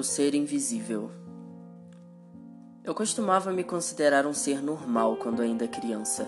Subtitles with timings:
[0.00, 1.10] O ser invisível.
[2.82, 6.26] Eu costumava me considerar um ser normal quando ainda criança.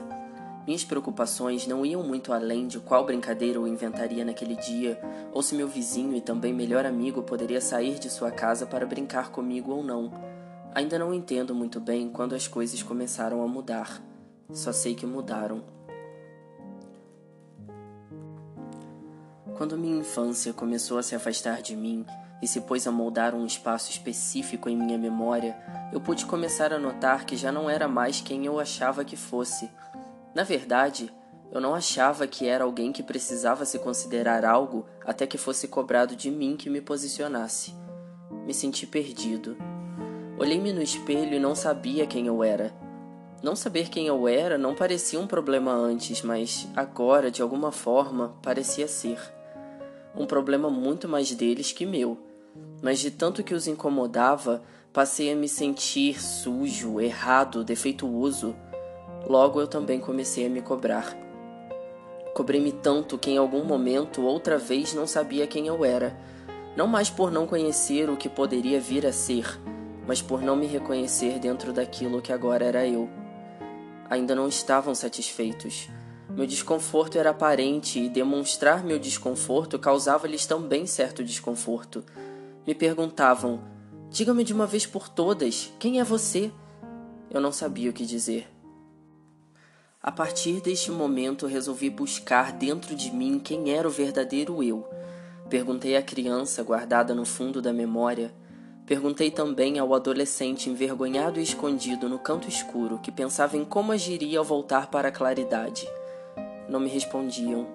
[0.67, 5.01] Minhas preocupações não iam muito além de qual brincadeira eu inventaria naquele dia,
[5.33, 9.31] ou se meu vizinho e também melhor amigo poderia sair de sua casa para brincar
[9.31, 10.13] comigo ou não.
[10.75, 14.03] Ainda não entendo muito bem quando as coisas começaram a mudar.
[14.53, 15.65] Só sei que mudaram.
[19.57, 22.05] Quando minha infância começou a se afastar de mim,
[22.43, 25.57] e se pôs a moldar um espaço específico em minha memória,
[25.93, 29.71] eu pude começar a notar que já não era mais quem eu achava que fosse.
[30.35, 31.15] Na verdade,
[31.53, 36.17] eu não achava que era alguém que precisava se considerar algo até que fosse cobrado
[36.17, 37.75] de mim que me posicionasse.
[38.45, 39.57] Me senti perdido.
[40.37, 42.75] Olhei-me no espelho e não sabia quem eu era.
[43.41, 48.35] Não saber quem eu era não parecia um problema antes, mas agora, de alguma forma,
[48.43, 49.21] parecia ser.
[50.17, 52.32] Um problema muito mais deles que meu
[52.83, 58.55] mas de tanto que os incomodava, passei a me sentir sujo, errado, defeituoso.
[59.27, 61.17] Logo eu também comecei a me cobrar.
[62.35, 66.17] Cobrei-me tanto que em algum momento, outra vez, não sabia quem eu era.
[66.77, 69.61] Não mais por não conhecer o que poderia vir a ser,
[70.07, 73.09] mas por não me reconhecer dentro daquilo que agora era eu.
[74.11, 75.89] Ainda não estavam satisfeitos.
[76.31, 82.03] Meu desconforto era aparente e demonstrar meu desconforto causava-lhes também certo desconforto.
[82.67, 83.61] Me perguntavam:
[84.09, 86.53] Diga-me de uma vez por todas, quem é você?
[87.31, 88.49] Eu não sabia o que dizer.
[90.01, 94.87] A partir deste momento, resolvi buscar dentro de mim quem era o verdadeiro eu.
[95.49, 98.35] Perguntei à criança guardada no fundo da memória.
[98.85, 104.39] Perguntei também ao adolescente envergonhado e escondido no canto escuro que pensava em como agiria
[104.41, 105.89] ao voltar para a claridade.
[106.69, 107.67] Não me respondiam,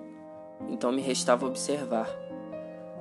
[0.69, 2.27] então me restava observar.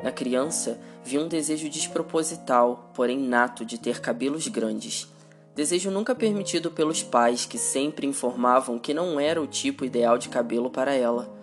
[0.02, 5.09] Na criança, vi um desejo desproposital, porém nato, de ter cabelos grandes.
[5.54, 10.28] Desejo nunca permitido pelos pais, que sempre informavam que não era o tipo ideal de
[10.28, 11.34] cabelo para ela.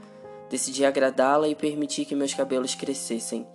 [0.49, 3.47] Decidi agradá-la e permitir que meus cabelos crescessem.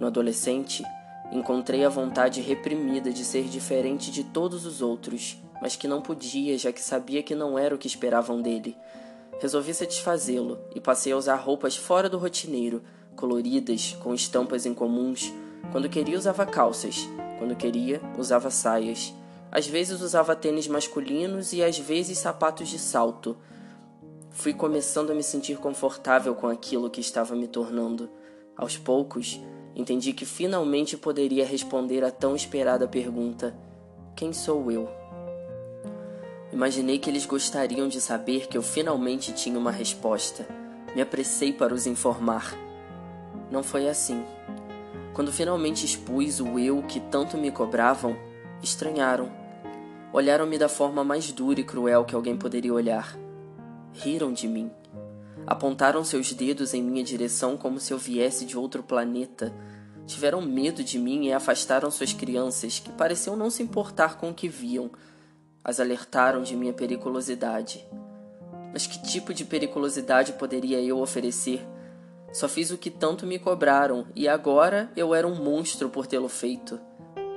[0.00, 0.82] No adolescente,
[1.30, 6.56] encontrei a vontade reprimida de ser diferente de todos os outros, mas que não podia,
[6.56, 8.76] já que sabia que não era o que esperavam dele.
[9.40, 12.82] Resolvi satisfazê-lo e passei a usar roupas fora do rotineiro
[13.16, 15.32] coloridas, com estampas incomuns.
[15.70, 17.08] Quando queria, usava calças.
[17.38, 19.14] Quando queria, usava saias.
[19.50, 23.36] Às vezes usava tênis masculinos e às vezes sapatos de salto.
[24.30, 28.08] Fui começando a me sentir confortável com aquilo que estava me tornando.
[28.56, 29.40] Aos poucos,
[29.76, 33.54] entendi que finalmente poderia responder à tão esperada pergunta:
[34.16, 34.88] Quem sou eu?
[36.52, 40.46] Imaginei que eles gostariam de saber que eu finalmente tinha uma resposta.
[40.94, 42.54] Me apressei para os informar.
[43.52, 44.24] Não foi assim.
[45.12, 48.16] Quando finalmente expus o eu que tanto me cobravam,
[48.62, 49.30] estranharam.
[50.10, 53.14] Olharam-me da forma mais dura e cruel que alguém poderia olhar.
[53.92, 54.70] Riram de mim.
[55.46, 59.52] Apontaram seus dedos em minha direção como se eu viesse de outro planeta.
[60.06, 64.34] Tiveram medo de mim e afastaram suas crianças, que pareciam não se importar com o
[64.34, 64.90] que viam.
[65.62, 67.84] As alertaram de minha periculosidade.
[68.72, 71.62] Mas que tipo de periculosidade poderia eu oferecer?
[72.32, 76.28] Só fiz o que tanto me cobraram e agora eu era um monstro por tê-lo
[76.28, 76.80] feito.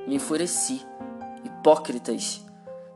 [0.08, 0.82] Me enfureci.
[1.44, 2.46] Hipócritas!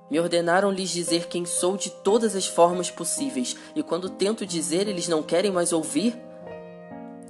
[0.09, 4.87] Me ordenaram lhes dizer quem sou de todas as formas possíveis, e quando tento dizer,
[4.87, 6.19] eles não querem mais ouvir?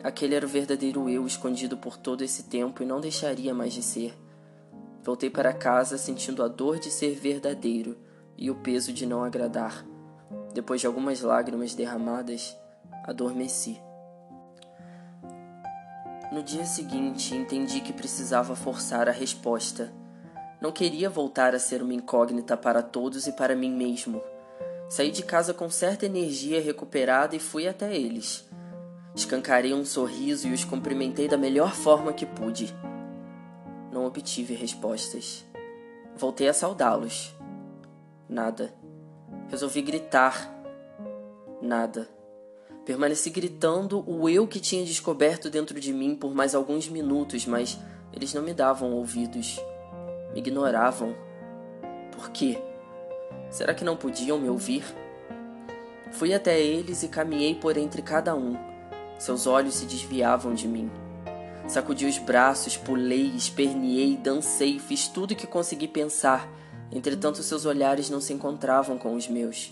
[0.01, 3.83] Aquele era o verdadeiro eu escondido por todo esse tempo e não deixaria mais de
[3.83, 4.17] ser.
[5.03, 7.97] Voltei para casa sentindo a dor de ser verdadeiro
[8.37, 9.85] e o peso de não agradar.
[10.53, 12.55] Depois de algumas lágrimas derramadas,
[13.03, 13.88] adormeci.
[16.31, 19.91] No dia seguinte, entendi que precisava forçar a resposta.
[20.61, 24.21] Não queria voltar a ser uma incógnita para todos e para mim mesmo.
[24.87, 28.47] Saí de casa com certa energia recuperada e fui até eles.
[29.15, 32.75] Escancarei um sorriso e os cumprimentei da melhor forma que pude.
[33.91, 35.43] Não obtive respostas.
[36.15, 37.35] Voltei a saudá-los.
[38.27, 38.71] Nada.
[39.49, 40.47] Resolvi gritar.
[41.59, 42.18] Nada.
[42.85, 47.77] Permaneci gritando o eu que tinha descoberto dentro de mim por mais alguns minutos, mas
[48.13, 49.59] eles não me davam ouvidos.
[50.33, 51.15] Me ignoravam.
[52.11, 52.57] Por quê?
[53.51, 54.83] Será que não podiam me ouvir?
[56.11, 58.57] Fui até eles e caminhei por entre cada um.
[59.17, 60.89] Seus olhos se desviavam de mim.
[61.67, 66.49] Sacudi os braços, pulei, esperneei, dancei, fiz tudo o que consegui pensar.
[66.91, 69.71] Entretanto, seus olhares não se encontravam com os meus.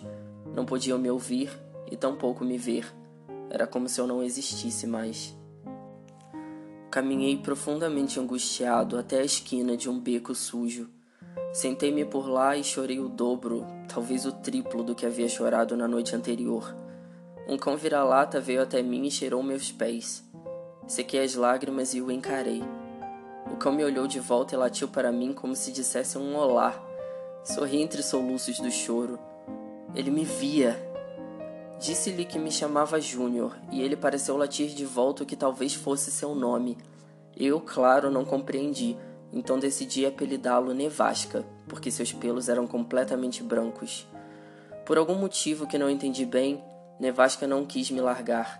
[0.53, 1.49] Não podiam me ouvir
[1.91, 2.85] e tampouco me ver.
[3.49, 5.35] Era como se eu não existisse mais.
[6.89, 10.89] Caminhei profundamente angustiado até a esquina de um beco sujo.
[11.53, 15.87] Sentei-me por lá e chorei o dobro, talvez o triplo do que havia chorado na
[15.87, 16.75] noite anterior.
[17.47, 20.23] Um cão vira-lata veio até mim e cheirou meus pés.
[20.87, 22.63] Sequei as lágrimas e o encarei.
[23.51, 26.73] O cão me olhou de volta e latiu para mim como se dissesse um olá.
[27.43, 29.17] Sorri entre soluços do choro.
[29.95, 30.86] Ele me via.
[31.79, 36.09] Disse-lhe que me chamava Júnior e ele pareceu latir de volta o que talvez fosse
[36.09, 36.77] seu nome.
[37.35, 38.97] Eu, claro, não compreendi,
[39.31, 44.07] então decidi apelidá-lo Nevasca, porque seus pelos eram completamente brancos.
[44.85, 46.63] Por algum motivo que não entendi bem,
[46.99, 48.59] Nevasca não quis me largar.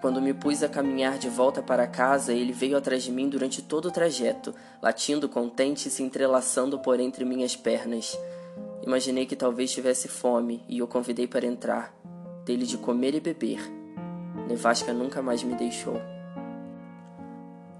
[0.00, 3.62] Quando me pus a caminhar de volta para casa, ele veio atrás de mim durante
[3.62, 8.18] todo o trajeto, latindo contente e se entrelaçando por entre minhas pernas.
[8.82, 11.97] Imaginei que talvez tivesse fome e o convidei para entrar.
[12.48, 13.60] Dele de comer e beber.
[14.48, 16.00] Nevasca nunca mais me deixou.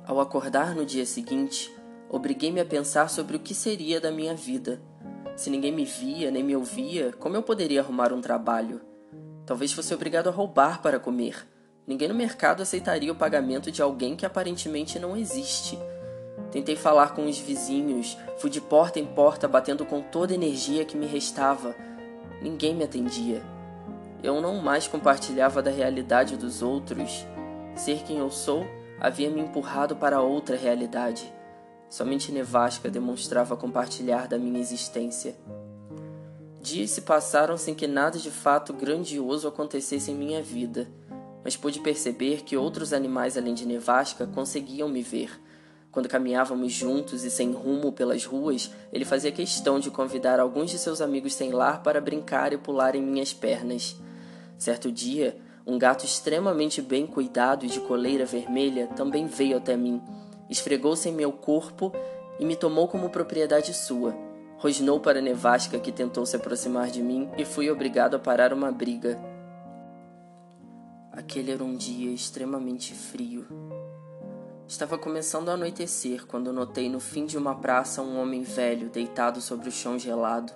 [0.06, 1.74] Ao acordar no dia seguinte,
[2.06, 4.78] obriguei-me a pensar sobre o que seria da minha vida.
[5.38, 8.82] Se ninguém me via nem me ouvia, como eu poderia arrumar um trabalho?
[9.46, 11.48] Talvez fosse obrigado a roubar para comer.
[11.86, 15.78] Ninguém no mercado aceitaria o pagamento de alguém que aparentemente não existe.
[16.52, 20.84] Tentei falar com os vizinhos, fui de porta em porta batendo com toda a energia
[20.84, 21.74] que me restava.
[22.42, 23.40] Ninguém me atendia.
[24.22, 27.24] Eu não mais compartilhava da realidade dos outros.
[27.76, 28.66] Ser quem eu sou
[29.00, 31.32] havia me empurrado para outra realidade.
[31.88, 35.36] Somente Nevasca demonstrava compartilhar da minha existência.
[36.60, 40.88] Dias se passaram sem que nada de fato grandioso acontecesse em minha vida,
[41.44, 45.30] mas pude perceber que outros animais além de Nevasca conseguiam me ver.
[45.90, 50.78] Quando caminhávamos juntos e sem rumo pelas ruas, ele fazia questão de convidar alguns de
[50.78, 53.96] seus amigos sem lar para brincar e pular em minhas pernas.
[54.58, 60.02] Certo dia, um gato extremamente bem cuidado e de coleira vermelha também veio até mim,
[60.50, 61.92] esfregou-se em meu corpo
[62.40, 64.16] e me tomou como propriedade sua.
[64.56, 68.72] Rosnou para Nevasca, que tentou se aproximar de mim, e fui obrigado a parar uma
[68.72, 69.16] briga.
[71.12, 73.46] Aquele era um dia extremamente frio.
[74.66, 79.40] Estava começando a anoitecer quando notei no fim de uma praça um homem velho deitado
[79.40, 80.52] sobre o chão gelado.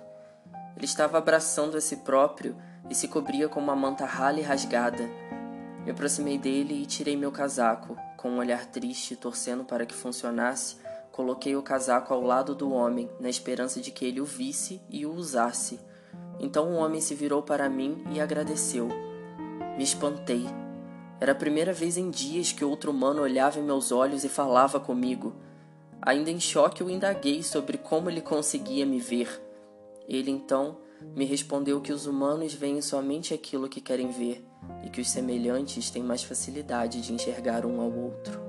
[0.75, 2.55] Ele estava abraçando a si próprio
[2.93, 5.09] e se cobria com uma manta rala e rasgada.
[5.83, 10.77] Me aproximei dele e tirei meu casaco, com um olhar triste, torcendo para que funcionasse
[11.13, 15.05] Coloquei o casaco ao lado do homem, na esperança de que ele o visse e
[15.05, 15.79] o usasse.
[16.39, 18.89] Então o homem se virou para mim e agradeceu.
[19.77, 20.43] Me espantei.
[21.21, 24.79] Era a primeira vez em dias que outro humano olhava em meus olhos e falava
[24.79, 25.35] comigo.
[26.01, 29.39] Ainda em choque, eu indaguei sobre como ele conseguia me ver.
[30.07, 30.79] Ele então
[31.15, 34.45] me respondeu que os humanos veem somente aquilo que querem ver
[34.83, 38.41] e que os semelhantes têm mais facilidade de enxergar um ao outro.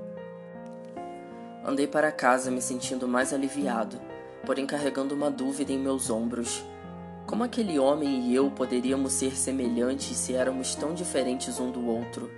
[1.63, 3.99] Andei para casa me sentindo mais aliviado,
[4.45, 6.63] porém carregando uma dúvida em meus ombros.
[7.25, 12.29] Como aquele homem e eu poderíamos ser semelhantes se éramos tão diferentes um do outro?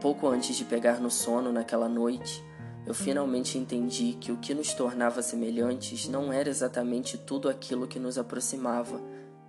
[0.00, 2.44] Pouco antes de pegar no sono naquela noite,
[2.88, 8.00] eu finalmente entendi que o que nos tornava semelhantes não era exatamente tudo aquilo que
[8.00, 9.00] nos aproximava,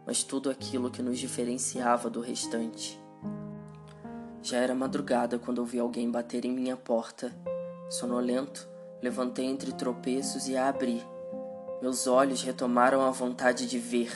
[0.06, 3.02] mas tudo aquilo que nos diferenciava do restante.
[4.44, 7.34] Já era madrugada quando ouvi alguém bater em minha porta.
[7.90, 8.70] Sonolento,
[9.02, 11.02] Levantei entre tropeços e a abri.
[11.82, 14.12] Meus olhos retomaram a vontade de ver.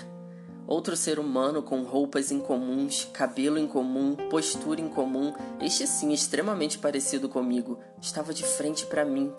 [0.65, 7.79] Outro ser humano com roupas incomuns, cabelo incomum, postura incomum, este sim extremamente parecido comigo,
[8.01, 9.33] estava de frente para mim.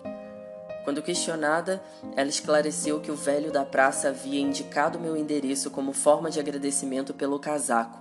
[0.83, 1.81] Quando questionada,
[2.15, 7.11] ela esclareceu que o velho da praça havia indicado meu endereço como forma de agradecimento
[7.11, 7.99] pelo casaco.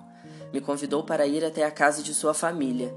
[0.53, 2.95] Me convidou para ir até a casa de sua família.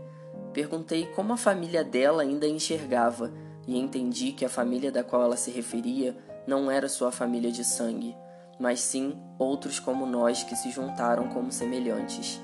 [0.51, 3.31] Perguntei como a família dela ainda enxergava
[3.65, 7.63] e entendi que a família da qual ela se referia não era sua família de
[7.63, 8.15] sangue,
[8.59, 12.41] mas sim outros como nós que se juntaram como semelhantes.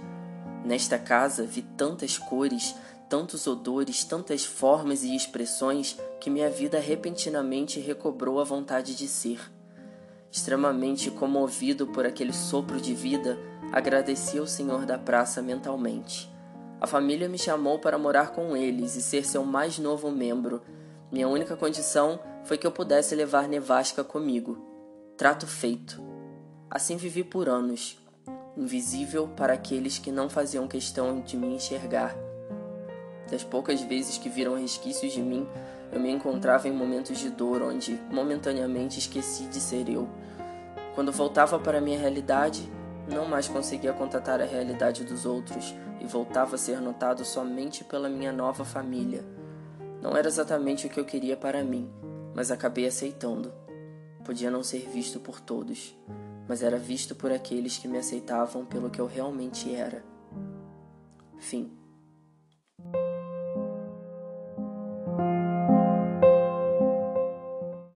[0.64, 2.76] Nesta casa vi tantas cores,
[3.10, 9.40] tantos odores, tantas formas e expressões que minha vida repentinamente recobrou a vontade de ser.
[10.32, 13.38] Extremamente comovido por aquele sopro de vida,
[13.72, 16.32] agradeci ao senhor da praça mentalmente.
[16.80, 20.62] A família me chamou para morar com eles e ser seu mais novo membro,
[21.14, 24.73] minha única condição foi que eu pudesse levar Nevasca comigo.
[25.24, 26.04] Trato feito.
[26.70, 27.98] Assim vivi por anos,
[28.58, 32.14] invisível para aqueles que não faziam questão de me enxergar.
[33.32, 35.48] Das poucas vezes que viram resquícios de mim,
[35.94, 40.10] eu me encontrava em momentos de dor onde, momentaneamente, esqueci de ser eu.
[40.94, 42.70] Quando voltava para minha realidade,
[43.10, 48.10] não mais conseguia contatar a realidade dos outros e voltava a ser notado somente pela
[48.10, 49.24] minha nova família
[50.02, 51.90] Não era exatamente o que eu queria para mim,
[52.36, 53.63] mas acabei aceitando.
[54.24, 55.96] Podia não ser visto por todos,
[56.48, 60.04] mas era visto por aqueles que me aceitavam pelo que eu realmente era.
[61.40, 61.83] Fim.